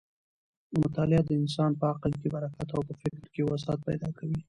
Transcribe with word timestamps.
مطالعه 0.83 1.21
د 1.25 1.31
انسان 1.41 1.71
په 1.79 1.85
عقل 1.91 2.11
کې 2.19 2.27
برکت 2.35 2.69
او 2.75 2.81
په 2.87 2.93
فکر 3.01 3.23
کې 3.33 3.41
وسعت 3.43 3.79
پیدا 3.87 4.09
کوي. 4.17 4.37